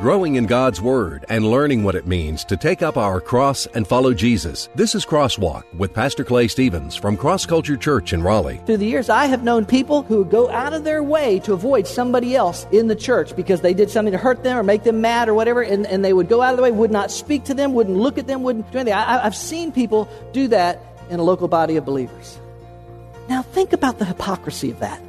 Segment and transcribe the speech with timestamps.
[0.00, 3.84] growing in God's Word and learning what it means to take up our cross and
[3.84, 4.68] follow Jesus.
[4.76, 8.60] This is Crosswalk with Pastor Clay Stevens from Cross Culture Church in Raleigh.
[8.64, 11.88] Through the years, I have known people who go out of their way to avoid
[11.88, 15.00] somebody else in the church because they did something to hurt them or make them
[15.00, 17.42] mad or whatever, and, and they would go out of the way, would not speak
[17.44, 18.96] to them, wouldn't look at them, wouldn't do anything.
[18.96, 20.80] I, I've seen people do that
[21.10, 22.38] in a local body of believers.
[23.28, 25.02] Now, think about the hypocrisy of that.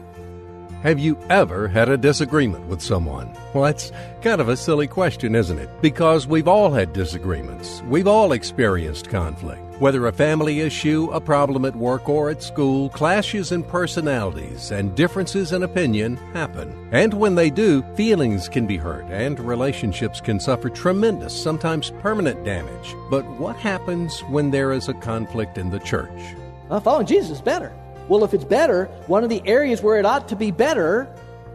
[0.84, 3.34] Have you ever had a disagreement with someone?
[3.54, 3.92] Well, that's
[4.22, 5.70] kind of a silly question, isn't it?
[5.82, 7.82] Because we've all had disagreements.
[7.90, 9.62] We've all experienced conflict.
[9.82, 14.96] Whether a family issue, a problem at work or at school, clashes in personalities and
[14.96, 16.74] differences in opinion happen.
[16.94, 22.46] And when they do, feelings can be hurt and relationships can suffer tremendous, sometimes permanent
[22.46, 22.96] damage.
[23.10, 26.36] But what happens when there is a conflict in the church?
[26.70, 27.74] Well, following Jesus is better.
[28.10, 31.08] Well, if it's better, one of the areas where it ought to be better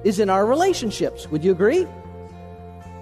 [0.05, 1.29] is in our relationships.
[1.29, 1.85] Would you agree?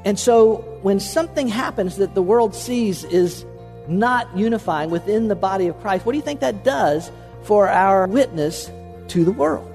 [0.07, 3.45] And so when something happens that the world sees is
[3.89, 8.07] not unifying within the body of Christ, what do you think that does for our
[8.07, 8.71] witness
[9.09, 9.69] to the world?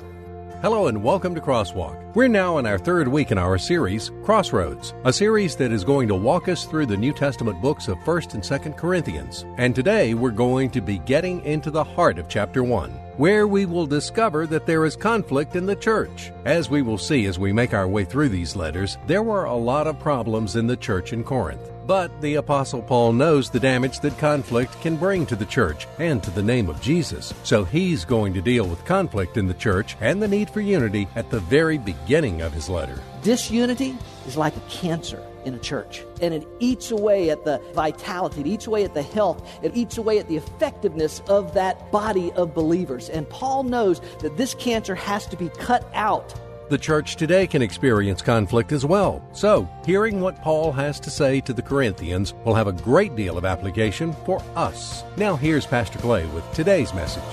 [0.63, 2.15] Hello and welcome to Crosswalk.
[2.15, 6.07] We're now in our third week in our series, Crossroads, a series that is going
[6.07, 9.45] to walk us through the New Testament books of 1st and 2nd Corinthians.
[9.57, 13.65] And today we're going to be getting into the heart of chapter 1, where we
[13.65, 16.31] will discover that there is conflict in the church.
[16.45, 19.55] As we will see as we make our way through these letters, there were a
[19.55, 21.71] lot of problems in the church in Corinth.
[21.87, 26.21] But the Apostle Paul knows the damage that conflict can bring to the church and
[26.21, 27.33] to the name of Jesus.
[27.43, 31.07] So he's going to deal with conflict in the church and the need for unity
[31.15, 33.01] at the very beginning of his letter.
[33.23, 38.41] Disunity is like a cancer in a church, and it eats away at the vitality,
[38.41, 42.31] it eats away at the health, it eats away at the effectiveness of that body
[42.33, 43.09] of believers.
[43.09, 46.35] And Paul knows that this cancer has to be cut out
[46.69, 49.25] the church today can experience conflict as well.
[49.31, 53.37] So, hearing what Paul has to say to the Corinthians will have a great deal
[53.37, 55.03] of application for us.
[55.15, 57.23] Now, here's Pastor Clay with today's message.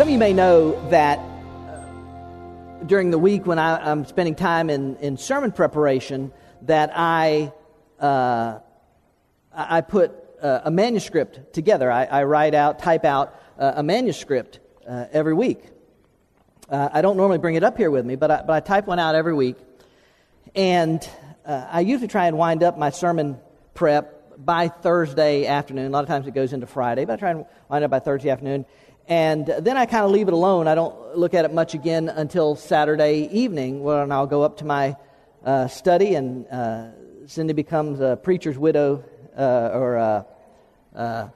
[0.00, 4.70] Some of you may know that uh, during the week when I, am spending time
[4.70, 7.52] in, in sermon preparation, that I
[7.98, 8.60] uh,
[9.52, 11.92] I put uh, a manuscript together.
[11.92, 15.64] I, I, write out, type out uh, a manuscript uh, every week.
[16.70, 18.98] I don't normally bring it up here with me, but I, but I type one
[18.98, 19.56] out every week.
[20.54, 21.06] And
[21.44, 23.38] I usually try and wind up my sermon
[23.74, 25.86] prep by Thursday afternoon.
[25.86, 27.98] A lot of times it goes into Friday, but I try and wind up by
[28.00, 28.66] Thursday afternoon.
[29.08, 30.68] And then I kind of leave it alone.
[30.68, 34.64] I don't look at it much again until Saturday evening when I'll go up to
[34.64, 34.96] my
[35.44, 36.46] uh, study and
[37.30, 39.04] Cindy becomes a preacher's widow
[39.36, 40.22] uh, or uh,
[40.96, 41.28] uh,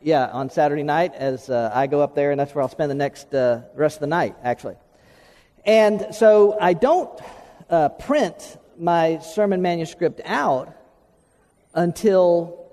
[0.00, 2.90] yeah, on Saturday night as uh, I go up there, and that's where I'll spend
[2.90, 4.76] the next uh, rest of the night, actually.
[5.66, 7.20] And so I don't
[7.68, 10.74] uh, print my sermon manuscript out
[11.74, 12.70] until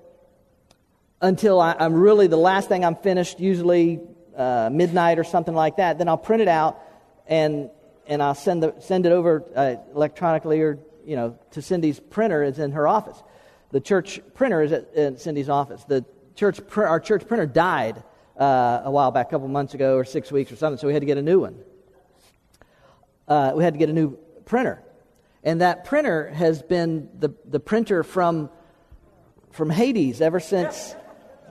[1.22, 4.00] until I, am really the last thing I'm finished, usually
[4.34, 5.98] uh, midnight or something like that.
[5.98, 6.80] Then I'll print it out
[7.26, 7.70] and
[8.06, 12.42] and I'll send the, send it over uh, electronically or you know to Cindy's printer.
[12.42, 13.22] It's in her office.
[13.70, 15.84] The church printer is at, Cindy's office.
[15.84, 18.02] The church, our church printer died
[18.36, 20.92] uh, a while back, a couple months ago, or six weeks or something, so we
[20.92, 21.56] had to get a new one.
[23.28, 24.82] Uh, we had to get a new printer.
[25.44, 28.50] And that printer has been the, the printer from,
[29.50, 30.94] from Hades ever since,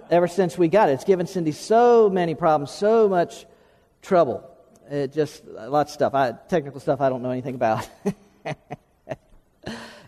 [0.09, 0.93] ever since we got it.
[0.93, 3.45] It's given Cindy so many problems, so much
[4.01, 4.49] trouble.
[4.89, 6.13] It just, lots of stuff.
[6.13, 7.87] I, technical stuff I don't know anything about.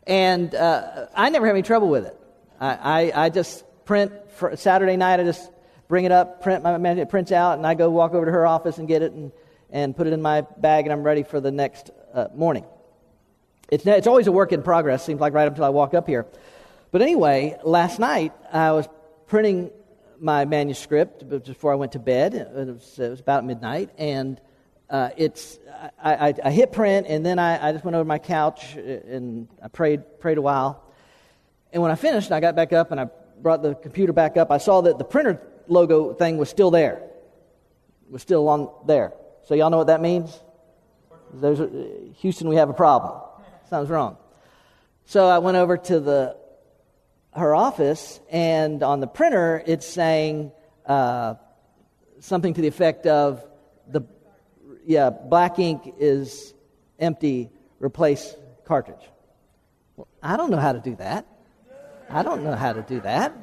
[0.07, 2.18] And uh, I never have any trouble with it.
[2.59, 5.51] I, I, I just print for Saturday night, I just
[5.88, 8.46] bring it up, print my it prints out, and I go walk over to her
[8.46, 9.31] office and get it and,
[9.69, 12.66] and put it in my bag, and I'm ready for the next uh, morning.
[13.69, 16.07] It's, it's always a work in progress, seems like right up until I walk up
[16.07, 16.25] here.
[16.91, 18.88] But anyway, last night I was
[19.28, 19.72] printing
[20.19, 22.34] my manuscript before I went to bed.
[22.34, 24.39] It was, it was about midnight, and
[24.89, 25.57] uh, it's
[26.04, 29.48] I, I, I, hit print and then I, I just went over my couch and
[29.63, 30.83] I prayed prayed a while.
[31.71, 33.07] And when I finished, I got back up and I
[33.42, 34.51] brought the computer back up.
[34.51, 36.98] I saw that the printer logo thing was still there.
[38.06, 39.13] It was still on there.
[39.48, 40.38] So y'all know what that means?
[41.36, 41.69] There's a,
[42.18, 43.21] Houston, we have a problem.
[43.69, 44.18] Sounds wrong.
[45.06, 46.41] So I went over to the
[47.33, 50.51] her office, and on the printer, it's saying
[50.86, 51.36] uh,
[52.19, 53.45] something to the effect of
[53.88, 54.01] the
[54.86, 56.54] yeah, black ink is
[57.00, 57.50] empty,
[57.80, 58.36] replace
[58.66, 59.10] cartridge.
[59.95, 61.25] Well, I don't know how to do that.
[62.10, 63.33] I don't know how to do that.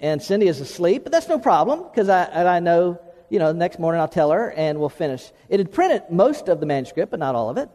[0.00, 3.00] And Cindy is asleep, but that's no problem because I, I know
[3.30, 5.30] you know, next morning I'll tell her and we'll finish.
[5.48, 7.68] It had printed most of the manuscript, but not all of it.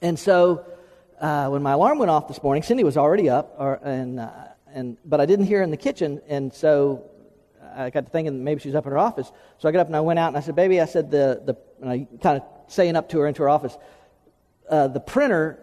[0.00, 0.64] And so
[1.22, 4.30] uh, when my alarm went off this morning, Cindy was already up, or, and, uh,
[4.74, 7.08] and, but I didn't hear her in the kitchen, and so
[7.74, 9.30] I got to thinking maybe she's up in her office.
[9.58, 11.40] So I got up and I went out and I said, Baby, I said, the,
[11.44, 13.78] the, and I kind of saying up to her into her office,
[14.68, 15.60] uh, the printer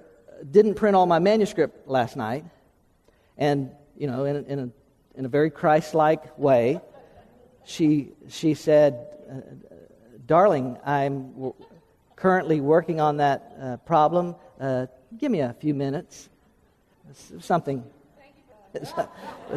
[0.50, 2.46] didn't print all my manuscript last night.
[3.38, 4.70] And, you know, in, in, a,
[5.20, 6.80] in a very Christ like way,
[7.66, 9.36] she, she said, uh,
[10.26, 11.52] Darling, I'm
[12.16, 14.36] currently working on that uh, problem.
[15.18, 16.30] Give me a few minutes.
[17.40, 17.84] Something.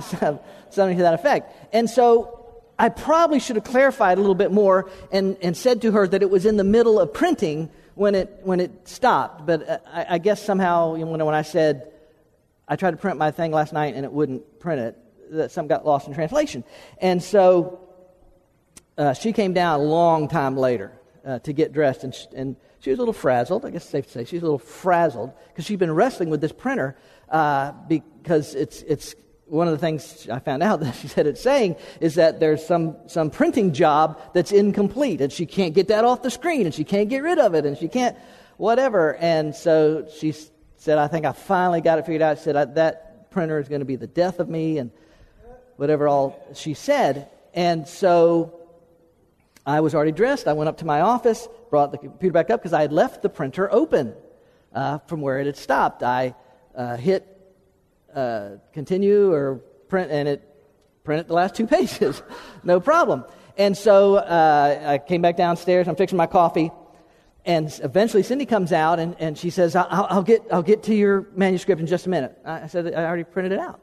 [0.01, 1.75] Something to that effect.
[1.75, 5.93] And so I probably should have clarified a little bit more and, and said to
[5.93, 9.47] her that it was in the middle of printing when it, when it stopped.
[9.47, 11.93] But uh, I, I guess somehow, you know, when I said,
[12.67, 14.99] I tried to print my thing last night and it wouldn't print it,
[15.33, 16.65] that some got lost in translation.
[16.99, 17.81] And so
[18.97, 20.93] uh, she came down a long time later
[21.25, 23.65] uh, to get dressed, and, sh- and she was a little frazzled.
[23.65, 26.41] I guess it's safe to say she's a little frazzled because she'd been wrestling with
[26.41, 26.97] this printer
[27.29, 29.15] uh, because it's, it's
[29.47, 32.67] one of the things I found out that she said it's saying is that there's
[32.67, 36.75] some, some printing job that's incomplete and she can't get that off the screen and
[36.75, 38.17] she can't get rid of it and she can't
[38.57, 39.15] whatever.
[39.15, 40.35] And so she
[40.77, 42.39] said, I think I finally got it figured out.
[42.39, 44.91] She said, that printer is going to be the death of me and
[45.77, 47.31] whatever all she said.
[47.55, 48.59] And so
[49.65, 50.49] I was already dressed.
[50.49, 53.23] I went up to my office, brought the computer back up because I had left
[53.23, 54.15] the printer open
[54.75, 56.03] uh, from where it had stopped.
[56.03, 56.35] I
[56.75, 57.27] uh, hit
[58.15, 59.57] uh, continue or
[59.89, 60.43] print, and it
[61.05, 62.23] printed the last two pages,
[62.65, 63.25] no problem.
[63.57, 65.87] And so uh, I came back downstairs.
[65.87, 66.71] I'm fixing my coffee,
[67.45, 70.95] and eventually Cindy comes out and, and she says, I'll, I'll, get, I'll get to
[70.95, 72.39] your manuscript in just a minute.
[72.45, 73.81] I said, I already printed it out.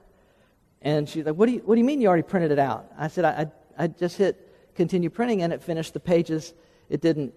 [0.81, 2.91] And she's like, What do you, what do you mean you already printed it out?
[2.97, 3.47] I said, I,
[3.77, 4.48] I, I just hit
[4.79, 6.53] continue printing and it finished the pages
[6.89, 7.33] it didn't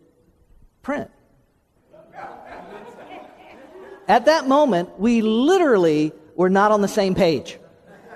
[0.81, 1.11] print.
[4.07, 7.59] At that moment, we literally we're not on the same page.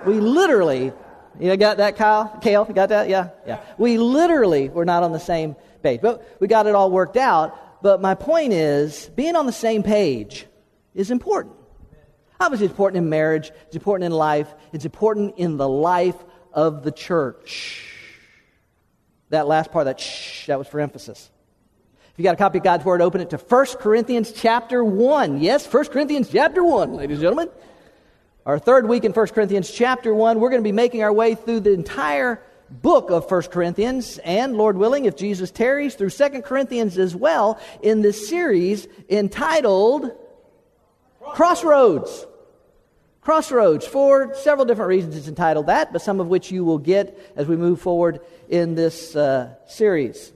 [0.05, 0.93] We literally,
[1.39, 2.39] you got that, Kyle?
[2.41, 3.09] Kale, you got that?
[3.09, 3.29] Yeah?
[3.45, 3.59] Yeah.
[3.77, 5.99] We literally were not on the same page.
[6.01, 7.83] But we got it all worked out.
[7.83, 10.45] But my point is, being on the same page
[10.95, 11.55] is important.
[12.39, 16.15] Obviously, it's important in marriage, it's important in life, it's important in the life
[16.53, 17.96] of the church.
[19.29, 21.29] That last part, that shh, that was for emphasis.
[22.11, 25.39] If you got a copy of God's Word, open it to 1 Corinthians chapter 1.
[25.39, 27.49] Yes, 1 Corinthians chapter 1, ladies and gentlemen.
[28.45, 31.35] Our third week in 1 Corinthians chapter 1, we're going to be making our way
[31.35, 36.41] through the entire book of 1 Corinthians, and Lord willing, if Jesus tarries, through 2
[36.41, 40.11] Corinthians as well, in this series entitled
[41.19, 41.35] Crossroads.
[41.35, 42.27] Crossroads,
[43.85, 47.45] for several different reasons it's entitled that, but some of which you will get as
[47.45, 50.31] we move forward in this uh, series.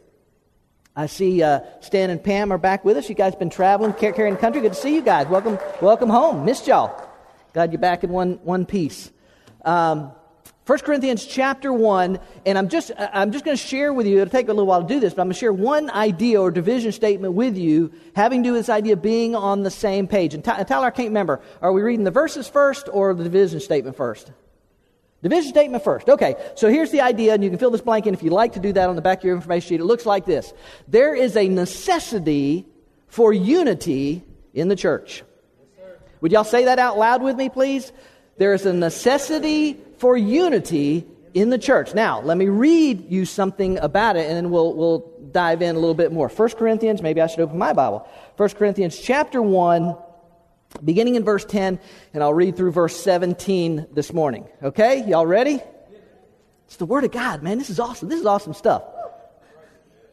[0.94, 3.08] I see uh, Stan and Pam are back with us.
[3.08, 4.62] You guys been traveling, carrying the country.
[4.62, 5.28] Good to see you guys.
[5.28, 6.44] Welcome, welcome home.
[6.44, 7.10] Missed y'all.
[7.54, 9.10] Glad you're back in one, one piece.
[9.64, 10.12] Um,
[10.72, 14.32] 1 Corinthians chapter 1, and I'm just, I'm just going to share with you, it'll
[14.32, 16.50] take a little while to do this, but I'm going to share one idea or
[16.50, 20.08] division statement with you having to do with this idea of being on the same
[20.08, 20.34] page.
[20.34, 23.98] And Tyler, I can't remember, are we reading the verses first or the division statement
[23.98, 24.32] first?
[25.22, 26.08] Division statement first.
[26.08, 28.54] Okay, so here's the idea, and you can fill this blank in if you'd like
[28.54, 29.82] to do that on the back of your information sheet.
[29.82, 30.54] It looks like this
[30.88, 32.66] There is a necessity
[33.08, 35.24] for unity in the church.
[36.22, 37.92] Would y'all say that out loud with me, please?
[38.38, 41.06] There is a necessity for unity
[41.36, 41.94] in the church.
[41.94, 45.80] Now, let me read you something about it, and then we'll, we'll dive in a
[45.80, 46.28] little bit more.
[46.28, 48.10] 1 Corinthians, maybe I should open my Bible.
[48.36, 49.96] 1 Corinthians chapter 1,
[50.84, 51.80] beginning in verse 10,
[52.16, 54.48] and I'll read through verse 17 this morning.
[54.64, 55.06] Okay?
[55.08, 55.62] Y'all ready?
[56.66, 57.60] It's the Word of God, man.
[57.60, 58.10] This is awesome.
[58.10, 58.84] This is awesome stuff.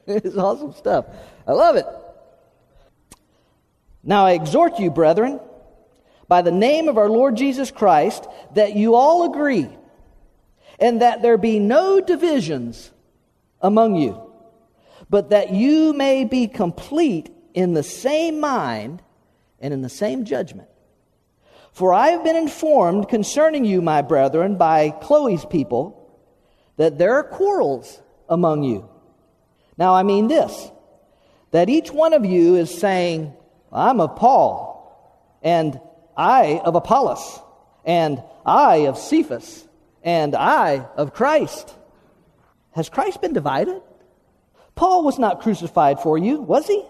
[0.04, 1.04] This is awesome stuff.
[1.47, 1.85] I love it.
[4.02, 5.38] Now I exhort you, brethren,
[6.28, 9.68] by the name of our Lord Jesus Christ that you all agree
[10.78, 12.90] and that there be no divisions
[13.61, 14.30] among you,
[15.11, 19.02] but that you may be complete in the same mind
[19.58, 20.68] and in the same judgment.
[21.73, 25.94] For I have been informed concerning you, my brethren, by Chloe's people,
[26.76, 28.88] that there are quarrels among you.
[29.76, 30.70] Now I mean this
[31.50, 33.32] that each one of you is saying,
[33.73, 35.80] I'm of Paul, and
[36.18, 37.40] I of Apollos,
[37.84, 39.66] and I of Cephas,
[40.02, 41.72] and I of Christ.
[42.72, 43.80] Has Christ been divided?
[44.75, 46.84] Paul was not crucified for you, was he?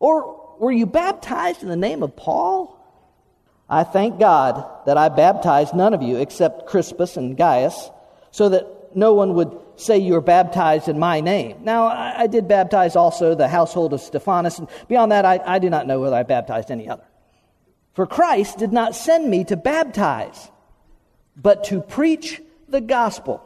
[0.00, 2.76] Or were you baptized in the name of Paul?
[3.70, 7.90] I thank God that I baptized none of you except Crispus and Gaius,
[8.32, 11.58] so that no one would say you are baptized in my name.
[11.62, 15.58] Now, I, I did baptize also the household of Stephanas, and beyond that, I, I
[15.58, 17.04] do not know whether I baptized any other.
[17.94, 20.50] For Christ did not send me to baptize,
[21.36, 23.44] but to preach the gospel,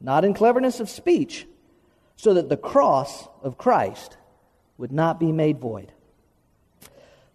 [0.00, 1.46] not in cleverness of speech,
[2.16, 4.16] so that the cross of Christ
[4.78, 5.92] would not be made void.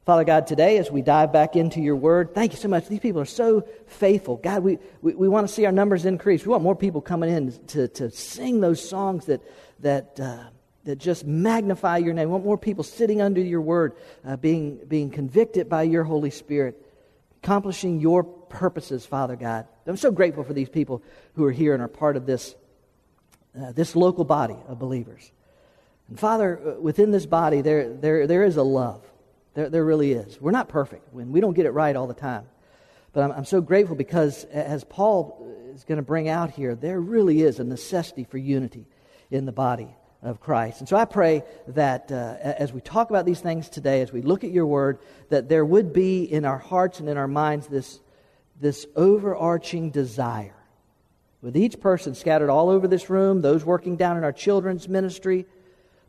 [0.05, 2.88] Father God, today as we dive back into your word, thank you so much.
[2.88, 4.38] These people are so faithful.
[4.38, 6.45] God, we, we, we want to see our numbers increase.
[6.45, 9.41] We want more people coming in to, to sing those songs that,
[9.79, 10.45] that, uh,
[10.88, 12.29] that just magnify your name.
[12.29, 16.29] We want more people sitting under your word, uh, being, being convicted by your Holy
[16.29, 16.82] Spirit,
[17.44, 19.67] accomplishing your purposes, Father God.
[19.86, 21.03] I'm so grateful for these people
[21.36, 22.56] who are here and are part of this,
[23.60, 25.29] uh, this local body of believers.
[26.08, 29.03] And Father, uh, within this body, there, there, there is a love.
[29.56, 30.39] There, there really is.
[30.39, 31.13] We're not perfect.
[31.13, 32.46] We don't get it right all the time.
[33.12, 37.01] But I'm, I'm so grateful because, as Paul is going to bring out here, there
[37.01, 38.86] really is a necessity for unity
[39.29, 40.79] in the body of Christ.
[40.79, 44.21] And so I pray that uh, as we talk about these things today, as we
[44.21, 47.67] look at your word, that there would be in our hearts and in our minds
[47.67, 48.00] this,
[48.59, 50.55] this overarching desire.
[51.41, 55.45] With each person scattered all over this room, those working down in our children's ministry,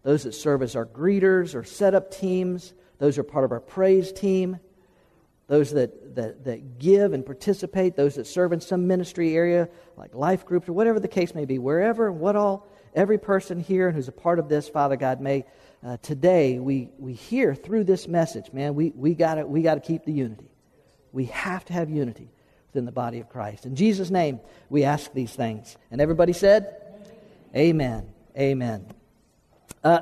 [0.02, 4.10] those that serve as our greeters or setup teams, those are part of our praise
[4.10, 4.58] team.
[5.48, 10.14] Those that, that, that give and participate, those that serve in some ministry area, like
[10.14, 13.96] life groups or whatever the case may be, wherever, what all, every person here and
[13.96, 15.44] who's a part of this, Father God, may
[15.84, 20.04] uh, today we, we hear through this message, man, we, we got we to keep
[20.04, 20.50] the unity.
[21.12, 22.28] We have to have unity
[22.68, 23.66] within the body of Christ.
[23.66, 25.76] In Jesus' name, we ask these things.
[25.90, 26.74] And everybody said,
[27.54, 28.12] Amen.
[28.36, 28.86] Amen.
[29.82, 30.00] Uh,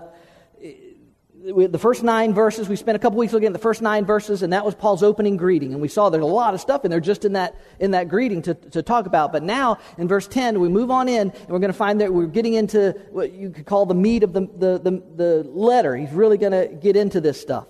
[1.46, 4.42] the first nine verses, we spent a couple weeks looking at the first nine verses,
[4.42, 5.72] and that was Paul's opening greeting.
[5.72, 8.08] And we saw there's a lot of stuff in there just in that, in that
[8.08, 9.32] greeting to, to talk about.
[9.32, 12.12] But now, in verse 10, we move on in, and we're going to find that
[12.12, 15.94] we're getting into what you could call the meat of the, the, the, the letter.
[15.94, 17.66] He's really going to get into this stuff.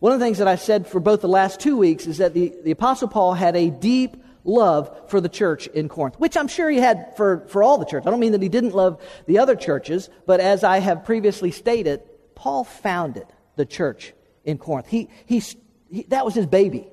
[0.00, 2.34] One of the things that I said for both the last two weeks is that
[2.34, 6.48] the, the Apostle Paul had a deep love for the church in Corinth, which I'm
[6.48, 8.04] sure he had for, for all the church.
[8.04, 11.50] I don't mean that he didn't love the other churches, but as I have previously
[11.50, 12.02] stated,
[12.34, 13.26] Paul founded
[13.56, 14.12] the church
[14.44, 14.88] in Corinth.
[14.88, 15.42] He, he,
[15.90, 16.86] he, that was his baby.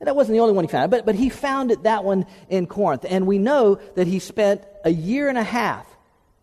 [0.00, 2.66] And that wasn't the only one he founded, but, but he founded that one in
[2.66, 3.04] Corinth.
[3.08, 5.86] And we know that he spent a year and a half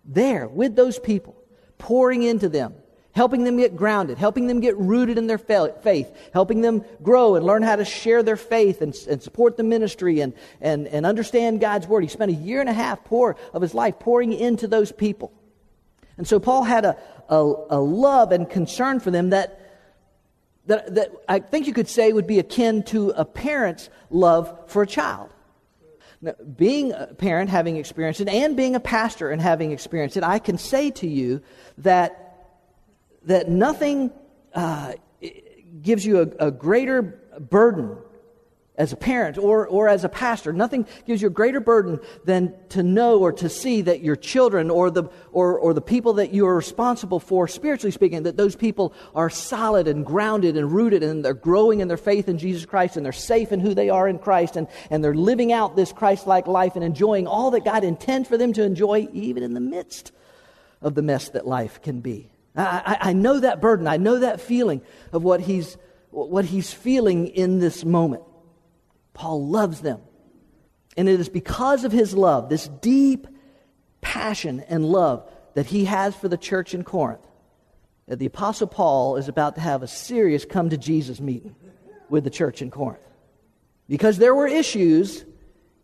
[0.04, 1.36] there with those people,
[1.78, 2.74] pouring into them,
[3.14, 7.46] helping them get grounded, helping them get rooted in their faith, helping them grow and
[7.46, 11.62] learn how to share their faith and, and support the ministry and, and, and understand
[11.62, 12.02] God's word.
[12.02, 15.32] He spent a year and a half pour of his life pouring into those people.
[16.18, 16.98] And so Paul had a,
[17.30, 19.60] a, a love and concern for them that,
[20.68, 24.82] that, that I think you could say would be akin to a parent's love for
[24.82, 25.30] a child.
[26.22, 30.24] Now, being a parent, having experienced it, and being a pastor and having experienced it,
[30.24, 31.42] I can say to you
[31.80, 32.48] that,
[33.24, 34.12] that nothing
[34.54, 34.94] uh,
[35.82, 37.02] gives you a, a greater
[37.40, 37.98] burden
[38.78, 42.54] as a parent or, or as a pastor, nothing gives you a greater burden than
[42.70, 46.34] to know or to see that your children or the, or, or the people that
[46.34, 51.04] you are responsible for, spiritually speaking, that those people are solid and grounded and rooted
[51.04, 53.90] and they're growing in their faith in Jesus Christ and they're safe in who they
[53.90, 57.52] are in Christ and, and they're living out this Christ like life and enjoying all
[57.52, 60.12] that God intends for them to enjoy, even in the midst
[60.82, 62.30] of the mess that life can be.
[62.56, 63.88] I, I, I know that burden.
[63.88, 64.82] I know that feeling
[65.14, 65.78] of what he's,
[66.12, 68.24] what he's feeling in this moment.
[69.16, 70.02] Paul loves them.
[70.96, 73.28] And it is because of his love, this deep
[74.02, 77.26] passion and love that he has for the church in Corinth,
[78.08, 81.56] that the Apostle Paul is about to have a serious come to Jesus meeting
[82.10, 83.02] with the church in Corinth.
[83.90, 85.26] Because there were issues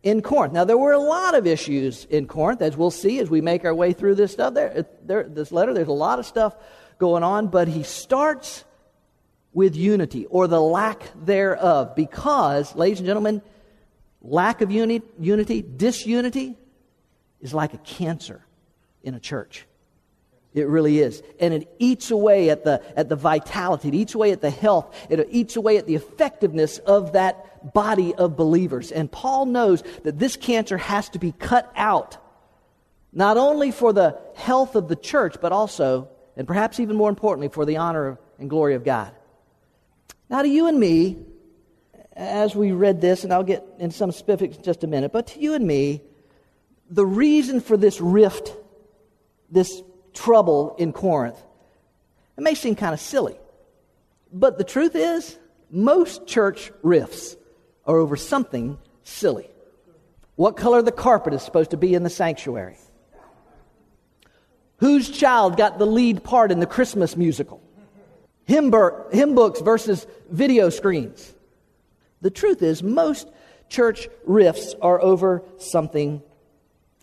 [0.04, 0.54] in Corinth.
[0.54, 3.66] Now, there were a lot of issues in Corinth, as we'll see as we make
[3.66, 4.54] our way through this stuff.
[4.54, 6.56] There, there, this letter, there's a lot of stuff
[6.98, 8.64] going on, but he starts
[9.54, 11.96] with unity or the lack thereof.
[11.96, 13.42] Because, ladies and gentlemen,
[14.22, 16.58] lack of uni- unity, disunity,
[17.42, 18.46] is like a cancer
[19.04, 19.66] in a church.
[20.54, 21.24] It really is.
[21.40, 24.96] And it eats away at the, at the vitality, it eats away at the health,
[25.10, 28.92] it eats away at the effectiveness of that body of believers.
[28.92, 32.18] And Paul knows that this cancer has to be cut out,
[33.14, 37.48] not only for the health of the church, but also, and perhaps even more importantly,
[37.48, 39.14] for the honor and glory of God.
[40.32, 41.18] Now, to you and me,
[42.16, 45.28] as we read this, and I'll get in some specifics in just a minute, but
[45.28, 46.02] to you and me,
[46.90, 48.54] the reason for this rift,
[49.50, 49.84] this
[50.14, 51.38] trouble in Corinth,
[52.38, 53.38] it may seem kind of silly.
[54.32, 55.38] But the truth is,
[55.70, 57.36] most church rifts
[57.86, 59.50] are over something silly.
[60.36, 62.78] What color the carpet is supposed to be in the sanctuary?
[64.78, 67.62] Whose child got the lead part in the Christmas musical?
[68.46, 71.34] Hymn, books versus video screens.
[72.22, 73.28] The truth is, most
[73.70, 76.22] church riffs are over something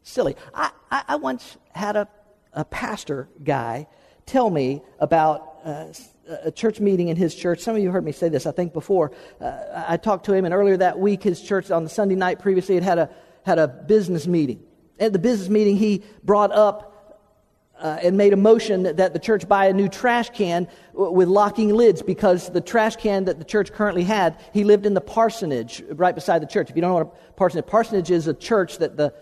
[0.03, 0.37] silly.
[0.55, 2.09] I, I, I once had a,
[2.53, 3.87] a pastor guy
[4.27, 5.87] tell me about uh,
[6.43, 7.61] a church meeting in his church.
[7.61, 9.13] Some of you heard me say this, I think, before.
[9.41, 12.39] Uh, I talked to him, and earlier that week, his church on the Sunday night
[12.39, 13.11] previously had had a,
[13.45, 14.63] had a business meeting.
[15.01, 16.98] At the business meeting, he brought up
[17.79, 21.71] uh, and made a motion that the church buy a new trash can with locking
[21.75, 25.83] lids because the trash can that the church currently had, he lived in the parsonage
[25.93, 26.71] right beside the church.
[26.71, 29.15] If you don't know what a parsonage, parsonage is a church that the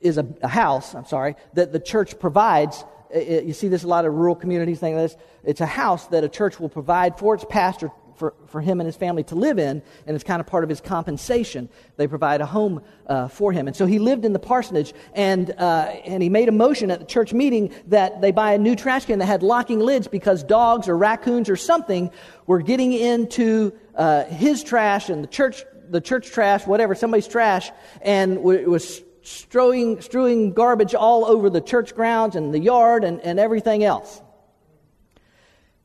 [0.00, 0.94] is a, a house.
[0.94, 4.80] I'm sorry that the church provides it, you see this a lot of rural communities,
[4.80, 5.16] things like this.
[5.44, 8.86] It's a house that a church will provide for its pastor for, for him and
[8.86, 11.68] his family to live in, and it's kind of part of his compensation.
[11.96, 13.68] They provide a home uh, for him.
[13.68, 16.98] And so he lived in the parsonage, and, uh, and he made a motion at
[16.98, 20.42] the church meeting that they buy a new trash can that had locking lids because
[20.42, 22.10] dogs or raccoons or something
[22.46, 27.70] were getting into uh, his trash and the church, the church trash, whatever, somebody's trash,
[28.02, 33.20] and it was strewing, strewing garbage all over the church grounds and the yard and,
[33.20, 34.20] and everything else.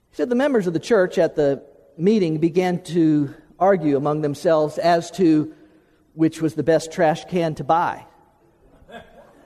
[0.09, 1.63] He said the members of the church at the
[1.97, 5.53] meeting began to argue among themselves as to
[6.13, 8.05] which was the best trash can to buy.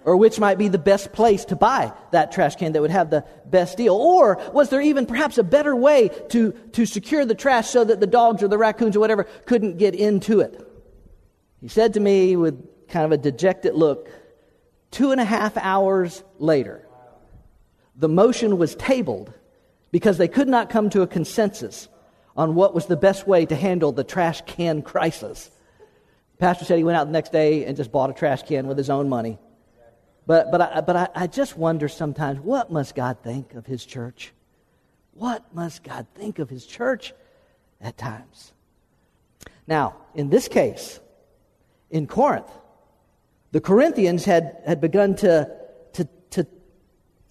[0.04, 3.10] Or which might be the best place to buy that trash can that would have
[3.10, 3.94] the best deal.
[3.94, 8.00] Or was there even perhaps a better way to, to secure the trash so that
[8.00, 10.64] the dogs or the raccoons or whatever couldn't get into it?
[11.60, 14.10] He said to me with kind of a dejected look.
[14.92, 16.88] Two and a half hours later,
[17.98, 19.34] the motion was tabled
[19.92, 21.90] because they could not come to a consensus
[22.38, 25.50] on what was the best way to handle the trash can crisis.
[26.34, 28.68] The pastor said he went out the next day and just bought a trash can
[28.68, 29.40] with his own money.
[30.28, 33.84] But, but, I, but I, I just wonder sometimes what must God think of his
[33.84, 34.34] church?
[35.14, 37.14] What must God think of his church
[37.82, 38.54] at times?
[39.66, 41.00] Now, in this case,
[41.90, 42.52] in Corinth,
[43.52, 45.50] the Corinthians had, had begun to,
[45.94, 46.46] to, to,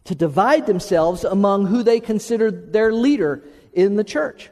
[0.05, 4.51] to divide themselves among who they considered their leader in the church.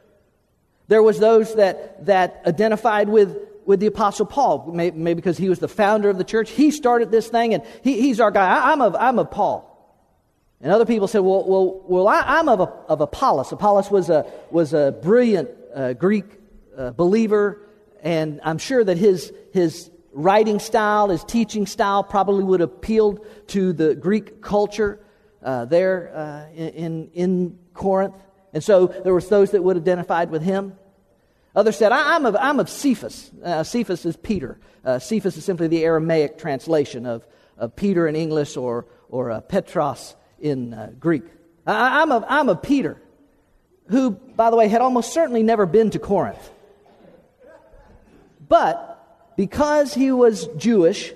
[0.94, 5.48] There was those that, that identified with, with the Apostle Paul, maybe, maybe because he
[5.48, 6.50] was the founder of the church.
[6.50, 8.46] He started this thing, and he, he's our guy.
[8.46, 9.58] I, am of, I'm of Paul.
[10.60, 13.50] And other people said, well, well, well I, am of, a, of Apollos.
[13.50, 16.26] Apollos was a, was a brilliant uh, Greek
[16.78, 17.66] uh, believer,
[18.00, 23.26] and I'm sure that his, his writing style, his teaching style probably would have appealed
[23.48, 25.00] to the Greek culture
[25.42, 28.14] uh, there uh, in, in Corinth.
[28.54, 30.74] And so there were those that would have identified with him.
[31.54, 33.30] Others said, I, am of, I'm of Cephas.
[33.42, 34.58] Uh, Cephas is Peter.
[34.84, 39.40] Uh, Cephas is simply the Aramaic translation of, of Peter in English or, or uh,
[39.40, 41.22] Petros in uh, Greek.
[41.66, 43.00] I, I'm, of, I'm of Peter,
[43.88, 46.50] who, by the way, had almost certainly never been to Corinth.
[48.48, 51.12] But because he was Jewish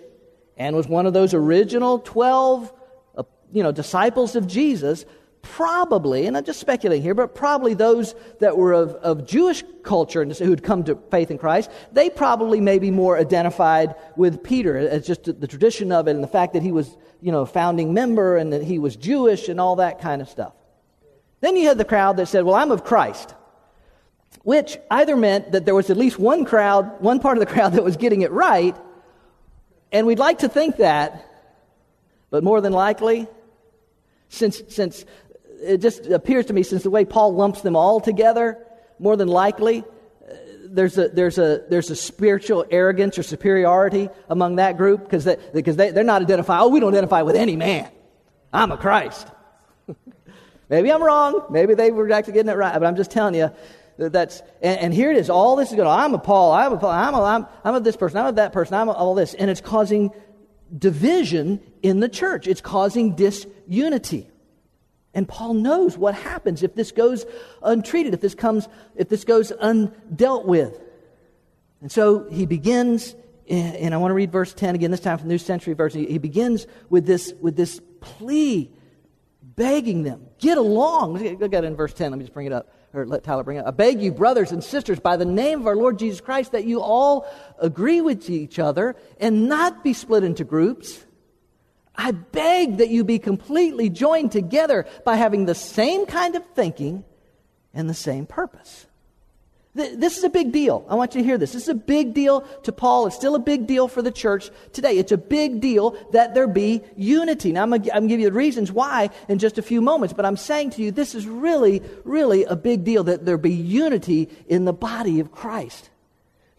[0.56, 2.72] and was one of those original 12
[3.16, 3.22] uh,
[3.52, 5.04] you know, disciples of Jesus,
[5.54, 10.22] probably, and I'm just speculating here, but probably those that were of, of Jewish culture
[10.22, 14.76] and who'd come to faith in Christ, they probably may be more identified with Peter.
[14.76, 17.46] It's just the tradition of it and the fact that he was, you know, a
[17.46, 20.52] founding member and that he was Jewish and all that kind of stuff.
[21.40, 23.34] Then you had the crowd that said, Well, I'm of Christ
[24.42, 27.72] which either meant that there was at least one crowd, one part of the crowd
[27.74, 28.76] that was getting it right,
[29.92, 31.26] and we'd like to think that,
[32.30, 33.26] but more than likely,
[34.28, 35.04] since, since
[35.60, 38.58] it just appears to me, since the way Paul lumps them all together,
[38.98, 40.34] more than likely, uh,
[40.66, 45.36] there's a, there's a, there's a spiritual arrogance or superiority among that group because they,
[45.52, 47.90] because they, they're not identified, oh, we don't identify with any man.
[48.52, 49.26] I'm a Christ.
[50.68, 51.46] Maybe I'm wrong.
[51.50, 52.72] Maybe they were actually getting it right.
[52.78, 53.50] But I'm just telling you,
[53.98, 55.28] that that's, and, and, here it is.
[55.28, 55.98] All this is going on.
[55.98, 56.52] I'm a Paul.
[56.52, 56.90] I'm a Paul.
[56.90, 58.18] I'm, a, I'm, I'm of this person.
[58.18, 58.74] I'm of that person.
[58.74, 59.34] I'm all this.
[59.34, 60.12] And it's causing
[60.76, 62.46] division in the church.
[62.46, 64.28] It's causing disunity.
[65.14, 67.26] And Paul knows what happens if this goes
[67.62, 70.80] untreated, if this comes, if this goes undealt with.
[71.80, 73.14] And so he begins,
[73.48, 76.06] and I want to read verse 10 again, this time from the New Century Version.
[76.06, 78.70] He begins with this, with this plea,
[79.42, 81.14] begging them, get along.
[81.14, 82.10] Look at it in verse 10.
[82.10, 83.60] Let me just bring it up or let Tyler bring it.
[83.60, 83.66] up.
[83.66, 86.64] I beg you, brothers and sisters, by the name of our Lord Jesus Christ, that
[86.64, 87.26] you all
[87.58, 91.04] agree with each other and not be split into groups.
[91.98, 97.04] I beg that you be completely joined together by having the same kind of thinking
[97.74, 98.86] and the same purpose.
[99.74, 100.84] This is a big deal.
[100.88, 101.52] I want you to hear this.
[101.52, 103.06] This is a big deal to Paul.
[103.06, 104.96] It's still a big deal for the church today.
[104.98, 107.52] It's a big deal that there be unity.
[107.52, 110.24] Now, I'm going to give you the reasons why in just a few moments, but
[110.24, 114.28] I'm saying to you, this is really, really a big deal that there be unity
[114.48, 115.90] in the body of Christ.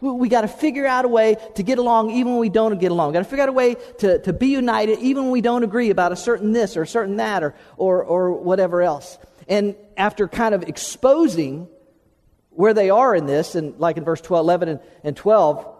[0.00, 2.90] We got to figure out a way to get along even when we don't get
[2.90, 3.08] along.
[3.08, 5.62] We got to figure out a way to, to be united even when we don't
[5.62, 9.18] agree about a certain this or a certain that or, or, or whatever else.
[9.46, 11.68] And after kind of exposing
[12.50, 15.76] where they are in this, and like in verse 12, 11 and, and 12,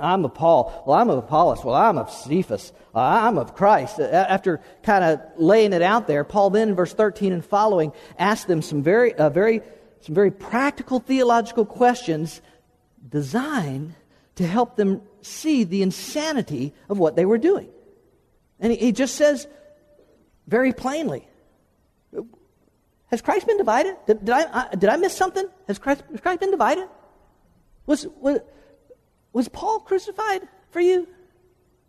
[0.00, 0.84] I'm of Paul.
[0.86, 1.64] Well, I'm of Apollos.
[1.64, 2.72] Well, I'm of Cephas.
[2.94, 3.98] I'm of Christ.
[3.98, 8.46] After kind of laying it out there, Paul then in verse 13 and following asked
[8.46, 9.62] them some very, uh, very,
[10.02, 12.40] some very practical theological questions
[13.08, 13.94] designed
[14.36, 17.68] to help them see the insanity of what they were doing.
[18.60, 19.46] And he, just says
[20.46, 21.28] very plainly
[23.06, 23.96] Has Christ been divided?
[24.06, 25.46] Did, did I, I, did I miss something?
[25.66, 26.88] Has Christ, has Christ been divided?
[27.86, 28.40] Was, was,
[29.32, 31.06] was Paul crucified for you?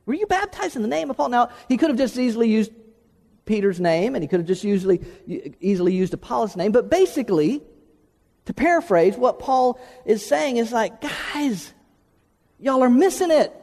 [0.05, 1.29] Were you baptized in the name of Paul?
[1.29, 2.71] Now, he could have just easily used
[3.45, 5.01] Peter's name and he could have just usually,
[5.59, 7.63] easily used Apollos' name, but basically,
[8.47, 11.73] to paraphrase, what Paul is saying is like, guys,
[12.59, 13.53] y'all are missing it.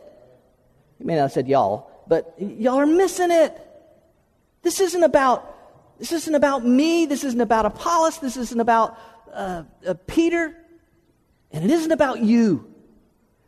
[0.98, 3.58] He may not have said y'all, but y'all are missing it.
[4.60, 5.52] This isn't about
[5.98, 7.06] this isn't about me.
[7.06, 8.18] This isn't about Apollos.
[8.18, 8.98] This isn't about
[9.32, 10.54] uh, uh, Peter.
[11.50, 12.70] And it isn't about you.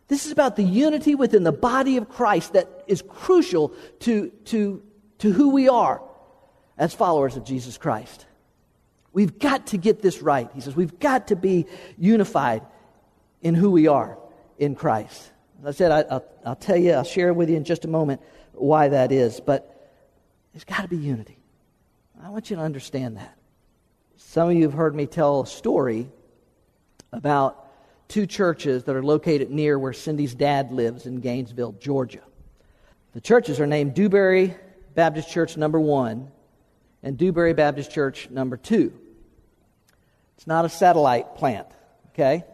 [0.09, 4.83] This is about the unity within the body of Christ that is crucial to, to,
[5.19, 6.01] to who we are
[6.79, 8.25] as followers of Jesus Christ.
[9.17, 10.51] We've got to get this right.
[10.53, 11.65] He says, we've got to be
[11.97, 12.61] unified
[13.41, 14.19] in who we are
[14.59, 15.33] in Christ.
[15.63, 17.89] As I said, I, will I'll tell you, I'll share with you in just a
[17.89, 18.21] moment
[18.53, 19.91] why that is, but
[20.53, 21.39] there's got to be unity.
[22.23, 23.39] I want you to understand that.
[24.19, 26.11] Some of you have heard me tell a story
[27.11, 27.71] about
[28.09, 32.21] two churches that are located near where Cindy's dad lives in Gainesville, Georgia.
[33.15, 34.55] The churches are named Dewberry
[34.95, 36.31] Baptist Church number one
[37.03, 38.93] and Dewberry Baptist Church number two.
[40.37, 41.67] It's not a satellite plant,
[42.13, 42.45] okay?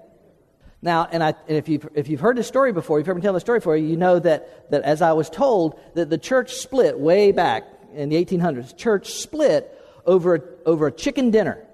[0.80, 3.16] Now, and, I, and if, you've, if you've heard this story before, if you've heard
[3.16, 6.18] me tell the story before, you know that, that as I was told, that the
[6.18, 7.64] church split way back
[7.94, 8.76] in the 1800s.
[8.76, 11.64] Church split over, over a chicken dinner.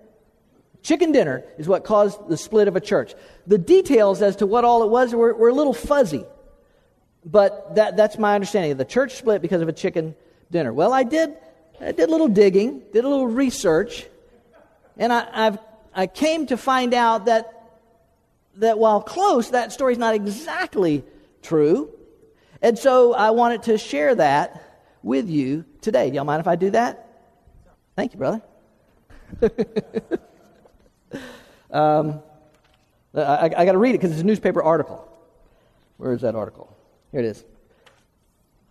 [0.83, 3.15] Chicken dinner is what caused the split of a church.
[3.47, 6.25] The details as to what all it was were, were a little fuzzy,
[7.25, 8.77] but that, that's my understanding.
[8.77, 10.15] The church split because of a chicken
[10.51, 10.73] dinner.
[10.73, 11.35] Well, I did,
[11.81, 14.07] I did a little digging, did a little research,
[14.97, 15.59] and I, I've
[15.99, 17.81] I came to find out that,
[18.55, 21.03] that while close, that story's not exactly
[21.43, 21.93] true.
[22.63, 26.13] And so I wanted to share that with you today.
[26.13, 27.27] Y'all mind if I do that?
[27.97, 28.41] Thank you, brother.
[31.73, 32.23] um,
[33.13, 35.05] I, I got to read it because it's a newspaper article.
[35.97, 36.77] Where is that article?
[37.11, 37.45] Here it is.